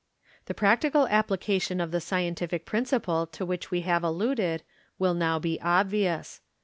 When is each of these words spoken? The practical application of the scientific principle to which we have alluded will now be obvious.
The 0.47 0.55
practical 0.55 1.05
application 1.09 1.79
of 1.79 1.91
the 1.91 2.01
scientific 2.01 2.65
principle 2.65 3.27
to 3.27 3.45
which 3.45 3.69
we 3.69 3.81
have 3.81 4.03
alluded 4.03 4.63
will 4.97 5.13
now 5.13 5.37
be 5.37 5.61
obvious. 5.61 6.41